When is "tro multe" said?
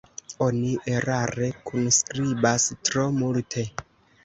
2.91-3.71